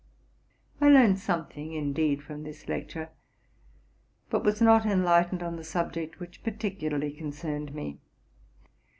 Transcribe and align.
''I 0.81 0.89
learned 0.89 1.19
something, 1.19 1.73
indeed, 1.73 2.23
from 2.23 2.41
this 2.41 2.67
lecture, 2.67 3.09
but 4.31 4.43
was 4.43 4.59
not 4.59 4.83
enlightened 4.83 5.43
on 5.43 5.57
the 5.57 5.63
subject 5.63 6.19
which 6.19 6.41
particularly 6.43 7.11
con 7.13 7.29
cerned 7.31 7.71
me. 7.73 7.99